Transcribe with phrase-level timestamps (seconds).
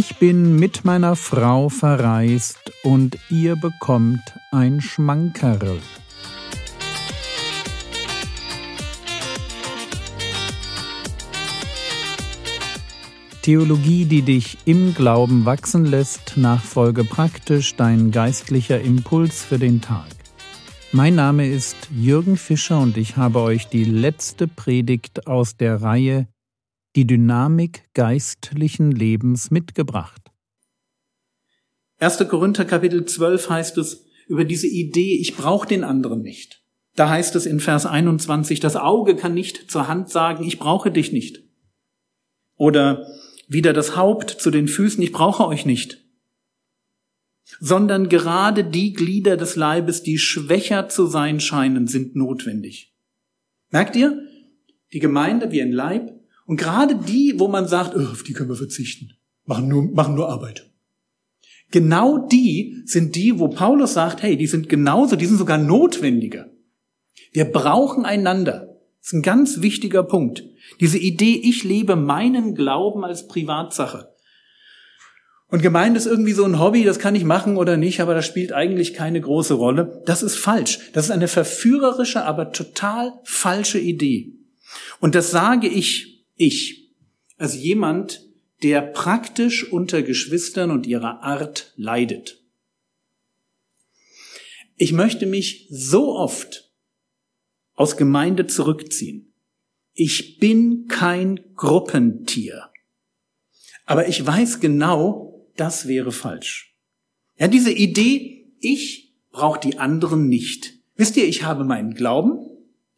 [0.00, 4.22] Ich bin mit meiner Frau verreist und ihr bekommt
[4.52, 5.80] ein Schmankerl.
[13.42, 20.06] Theologie, die dich im Glauben wachsen lässt, nachfolge praktisch dein geistlicher Impuls für den Tag.
[20.92, 26.28] Mein Name ist Jürgen Fischer und ich habe euch die letzte Predigt aus der Reihe
[26.96, 30.30] die Dynamik geistlichen Lebens mitgebracht.
[31.98, 32.28] 1.
[32.28, 36.62] Korinther Kapitel 12 heißt es über diese Idee, ich brauche den anderen nicht.
[36.94, 40.90] Da heißt es in Vers 21, das Auge kann nicht zur Hand sagen, ich brauche
[40.90, 41.44] dich nicht.
[42.56, 43.06] Oder
[43.48, 46.04] wieder das Haupt zu den Füßen, ich brauche euch nicht.
[47.60, 52.94] Sondern gerade die Glieder des Leibes, die schwächer zu sein scheinen, sind notwendig.
[53.70, 54.20] Merkt ihr?
[54.92, 56.17] Die Gemeinde wie ein Leib
[56.48, 59.12] und gerade die, wo man sagt, oh, auf die können wir verzichten,
[59.44, 60.70] machen nur, machen nur Arbeit.
[61.70, 66.48] Genau die sind die, wo Paulus sagt, hey, die sind genauso, die sind sogar notwendiger.
[67.32, 68.78] Wir brauchen einander.
[69.00, 70.42] Das ist ein ganz wichtiger Punkt.
[70.80, 74.08] Diese Idee, ich lebe meinen Glauben als Privatsache.
[75.48, 78.24] Und Gemeinde ist irgendwie so ein Hobby, das kann ich machen oder nicht, aber das
[78.24, 80.02] spielt eigentlich keine große Rolle.
[80.06, 80.78] Das ist falsch.
[80.94, 84.32] Das ist eine verführerische, aber total falsche Idee.
[84.98, 86.94] Und das sage ich ich,
[87.36, 88.26] als jemand,
[88.62, 92.42] der praktisch unter Geschwistern und ihrer Art leidet.
[94.76, 96.72] Ich möchte mich so oft
[97.74, 99.32] aus Gemeinde zurückziehen.
[99.94, 102.70] Ich bin kein Gruppentier.
[103.86, 106.76] Aber ich weiß genau, das wäre falsch.
[107.38, 110.74] Ja, diese Idee, ich brauche die anderen nicht.
[110.96, 112.38] Wisst ihr, ich habe meinen Glauben,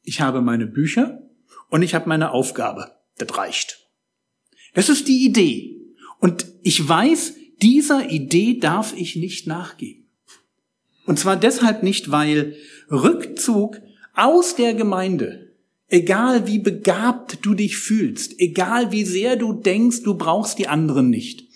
[0.02, 1.22] ich habe meine Bücher
[1.68, 2.99] und ich habe meine Aufgabe.
[3.20, 3.86] Das reicht.
[4.74, 5.76] Das ist die Idee.
[6.18, 10.06] Und ich weiß, dieser Idee darf ich nicht nachgeben.
[11.06, 12.56] Und zwar deshalb nicht, weil
[12.90, 13.80] Rückzug
[14.14, 15.52] aus der Gemeinde,
[15.88, 21.10] egal wie begabt du dich fühlst, egal wie sehr du denkst, du brauchst die anderen
[21.10, 21.48] nicht.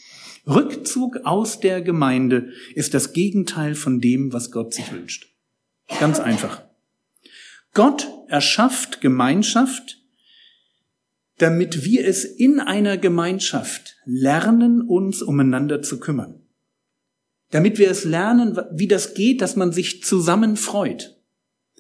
[0.47, 5.33] Rückzug aus der Gemeinde ist das Gegenteil von dem, was Gott sich wünscht.
[6.01, 6.63] Ganz einfach.
[7.73, 10.04] Gott erschafft Gemeinschaft,
[11.39, 16.41] damit wir es in einer Gemeinschaft lernen, uns umeinander zu kümmern.
[17.50, 21.17] Damit wir es lernen, wie das geht, dass man sich zusammen freut,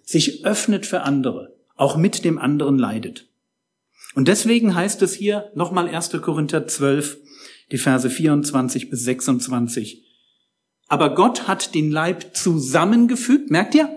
[0.04, 3.28] sich öffnet für andere, auch mit dem anderen leidet.
[4.14, 6.10] Und deswegen heißt es hier nochmal 1.
[6.22, 7.18] Korinther 12,
[7.72, 10.04] die Verse 24 bis 26.
[10.86, 13.50] Aber Gott hat den Leib zusammengefügt.
[13.50, 13.88] Merkt ihr?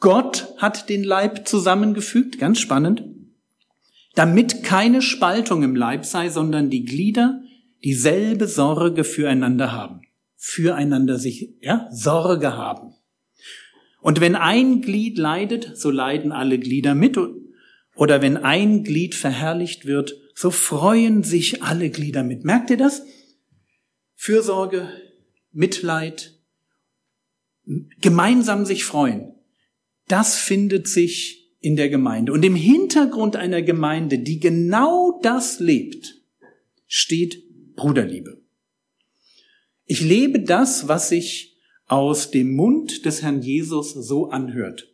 [0.00, 2.38] Gott hat den Leib zusammengefügt.
[2.38, 3.11] Ganz spannend
[4.14, 7.42] damit keine Spaltung im Leib sei, sondern die Glieder
[7.84, 10.02] dieselbe Sorge füreinander haben.
[10.36, 12.94] Füreinander sich, ja, Sorge haben.
[14.00, 17.16] Und wenn ein Glied leidet, so leiden alle Glieder mit.
[17.94, 22.44] Oder wenn ein Glied verherrlicht wird, so freuen sich alle Glieder mit.
[22.44, 23.04] Merkt ihr das?
[24.16, 24.88] Fürsorge,
[25.52, 26.38] Mitleid,
[28.00, 29.34] gemeinsam sich freuen.
[30.08, 32.32] Das findet sich in der Gemeinde.
[32.32, 36.16] Und im Hintergrund einer Gemeinde, die genau das lebt,
[36.86, 37.42] steht
[37.76, 38.42] Bruderliebe.
[39.86, 41.56] Ich lebe das, was sich
[41.86, 44.88] aus dem Mund des Herrn Jesus so anhört.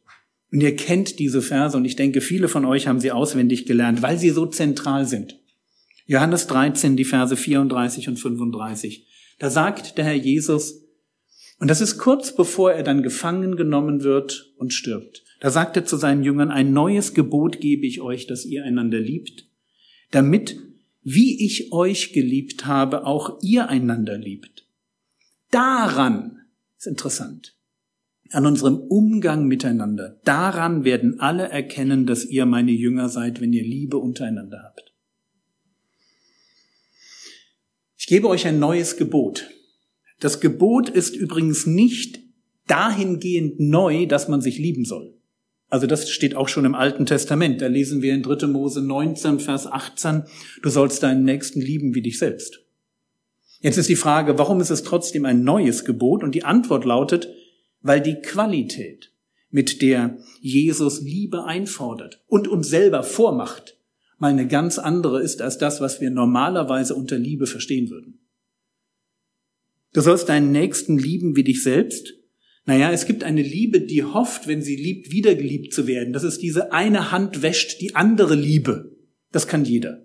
[0.52, 4.02] Und ihr kennt diese Verse und ich denke, viele von euch haben sie auswendig gelernt,
[4.02, 5.38] weil sie so zentral sind.
[6.06, 9.06] Johannes 13, die Verse 34 und 35.
[9.38, 10.82] Da sagt der Herr Jesus,
[11.60, 15.24] und das ist kurz bevor er dann gefangen genommen wird und stirbt.
[15.40, 18.98] Da sagt er zu seinen Jüngern, ein neues Gebot gebe ich euch, dass ihr einander
[18.98, 19.46] liebt,
[20.10, 20.56] damit,
[21.02, 24.66] wie ich euch geliebt habe, auch ihr einander liebt.
[25.50, 26.40] Daran,
[26.76, 27.56] ist interessant,
[28.30, 33.64] an unserem Umgang miteinander, daran werden alle erkennen, dass ihr meine Jünger seid, wenn ihr
[33.64, 34.92] Liebe untereinander habt.
[37.96, 39.50] Ich gebe euch ein neues Gebot.
[40.20, 42.20] Das Gebot ist übrigens nicht
[42.66, 45.17] dahingehend neu, dass man sich lieben soll.
[45.68, 47.60] Also das steht auch schon im Alten Testament.
[47.60, 48.46] Da lesen wir in 3.
[48.46, 50.24] Mose 19, Vers 18,
[50.62, 52.60] du sollst deinen Nächsten lieben wie dich selbst.
[53.60, 56.22] Jetzt ist die Frage, warum ist es trotzdem ein neues Gebot?
[56.22, 57.28] Und die Antwort lautet,
[57.82, 59.12] weil die Qualität,
[59.50, 63.78] mit der Jesus Liebe einfordert und uns selber vormacht,
[64.18, 68.20] mal eine ganz andere ist als das, was wir normalerweise unter Liebe verstehen würden.
[69.92, 72.17] Du sollst deinen Nächsten lieben wie dich selbst
[72.68, 76.12] naja, es gibt eine Liebe, die hofft, wenn sie liebt, wiedergeliebt zu werden.
[76.12, 78.94] Das ist diese eine Hand wäscht die andere Liebe.
[79.32, 80.04] Das kann jeder.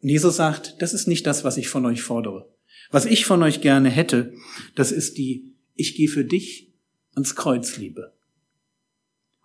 [0.00, 2.50] Und Jesus sagt, das ist nicht das, was ich von euch fordere.
[2.90, 4.32] Was ich von euch gerne hätte,
[4.74, 6.72] das ist die Ich gehe für dich
[7.14, 8.14] ans Kreuz Liebe.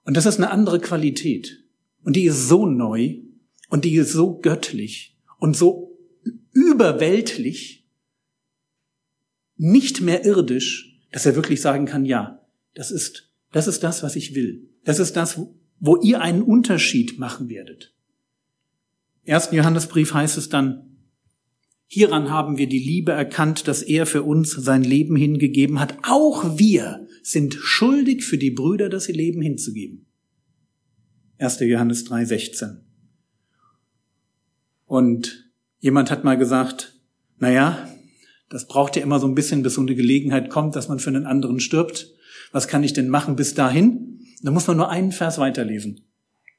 [0.06, 1.66] Und das ist eine andere Qualität.
[2.06, 3.18] Und die ist so neu
[3.68, 6.00] und die ist so göttlich und so
[6.54, 7.90] überweltlich,
[9.58, 12.40] nicht mehr irdisch, dass er wirklich sagen kann, ja,
[12.74, 14.70] das ist, das ist das, was ich will.
[14.84, 15.40] Das ist das,
[15.80, 17.94] wo ihr einen Unterschied machen werdet.
[19.24, 20.94] Im ersten Johannesbrief heißt es dann,
[21.96, 25.96] Hieran haben wir die Liebe erkannt, dass er für uns sein Leben hingegeben hat.
[26.02, 30.08] Auch wir sind schuldig für die Brüder, das ihr Leben hinzugeben.
[31.38, 31.60] 1.
[31.60, 32.80] Johannes 3, 16.
[34.88, 37.00] Und jemand hat mal gesagt,
[37.38, 37.88] na ja,
[38.50, 41.12] das braucht ja immer so ein bisschen, bis so eine Gelegenheit kommt, dass man für
[41.12, 42.12] einen anderen stirbt.
[42.52, 44.20] Was kann ich denn machen bis dahin?
[44.42, 46.02] Da muss man nur einen Vers weiterlesen.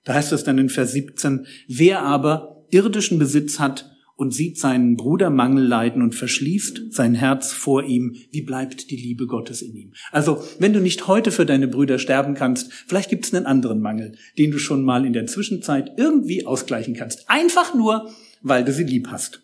[0.05, 4.97] Da heißt es dann in Vers 17, wer aber irdischen Besitz hat und sieht seinen
[4.97, 9.75] Bruder Mangel leiden und verschließt sein Herz vor ihm, wie bleibt die Liebe Gottes in
[9.75, 9.93] ihm?
[10.13, 13.81] Also, wenn du nicht heute für deine Brüder sterben kannst, vielleicht gibt es einen anderen
[13.81, 17.29] Mangel, den du schon mal in der Zwischenzeit irgendwie ausgleichen kannst.
[17.29, 18.11] Einfach nur,
[18.43, 19.43] weil du sie lieb hast.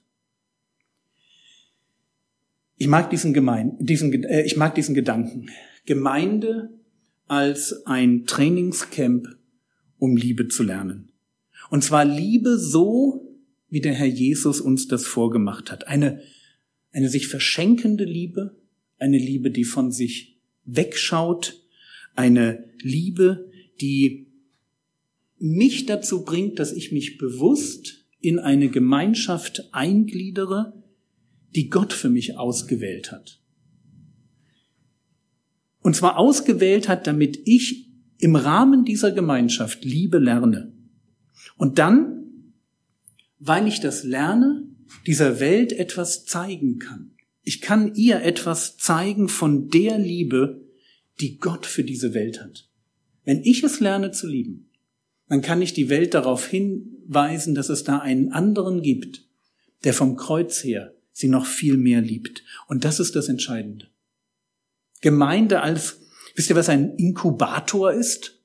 [2.81, 5.51] Ich mag diesen, Gemein, diesen, äh, ich mag diesen Gedanken.
[5.85, 6.71] Gemeinde
[7.27, 9.29] als ein Trainingscamp,
[9.99, 11.13] um Liebe zu lernen.
[11.69, 13.37] Und zwar Liebe so,
[13.69, 15.89] wie der Herr Jesus uns das vorgemacht hat.
[15.89, 16.23] Eine,
[16.91, 18.57] eine sich verschenkende Liebe,
[18.99, 21.63] eine Liebe, die von sich wegschaut,
[22.15, 23.51] eine Liebe,
[23.83, 24.27] die
[25.39, 30.80] mich dazu bringt, dass ich mich bewusst in eine Gemeinschaft eingliedere,
[31.55, 33.41] die Gott für mich ausgewählt hat.
[35.83, 37.89] Und zwar ausgewählt hat, damit ich
[38.19, 40.73] im Rahmen dieser Gemeinschaft Liebe lerne.
[41.57, 42.21] Und dann
[43.41, 44.63] weil ich das lerne,
[45.07, 47.13] dieser Welt etwas zeigen kann.
[47.43, 50.61] Ich kann ihr etwas zeigen von der Liebe,
[51.21, 52.69] die Gott für diese Welt hat.
[53.25, 54.71] Wenn ich es lerne zu lieben,
[55.29, 59.27] dann kann ich die Welt darauf hinweisen, dass es da einen anderen gibt,
[59.85, 62.43] der vom Kreuz her sie noch viel mehr liebt.
[62.67, 63.89] Und das ist das Entscheidende.
[65.01, 66.01] Gemeinde als,
[66.35, 68.41] wisst ihr, was ein Inkubator ist?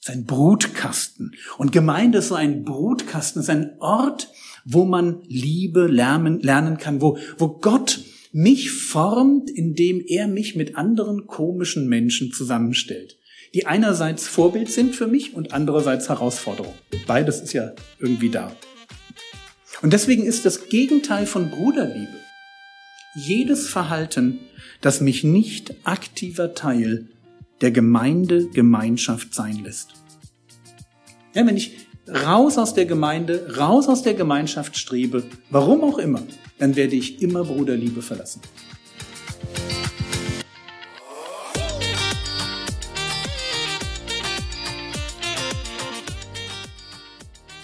[0.00, 1.36] ist ein Brutkasten.
[1.58, 4.30] Und Gemeinde ist so ein Brutkasten, ist ein Ort,
[4.64, 8.00] wo man Liebe lernen, lernen kann, wo, wo Gott
[8.32, 13.18] mich formt, indem er mich mit anderen komischen Menschen zusammenstellt,
[13.54, 16.74] die einerseits Vorbild sind für mich und andererseits Herausforderung.
[17.06, 18.56] Beides ist ja irgendwie da.
[19.82, 22.19] Und deswegen ist das Gegenteil von Bruderliebe
[23.14, 24.40] jedes Verhalten,
[24.80, 27.08] das mich nicht aktiver Teil
[27.60, 29.90] der Gemeinde, Gemeinschaft sein lässt.
[31.34, 31.76] Ja, wenn ich
[32.08, 36.22] raus aus der Gemeinde, raus aus der Gemeinschaft strebe, warum auch immer,
[36.58, 38.40] dann werde ich immer Bruderliebe verlassen.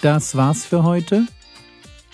[0.01, 1.25] Das war's für heute.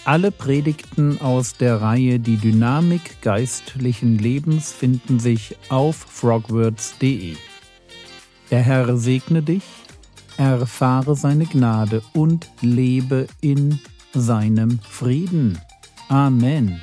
[0.06, 7.38] Alle Predigten aus der Reihe Die Dynamik geistlichen Lebens finden sich auf frogwords.de.
[8.52, 9.64] Der Herr segne dich,
[10.36, 13.80] erfahre seine Gnade und lebe in
[14.14, 15.58] seinem Frieden.
[16.10, 16.82] Amen.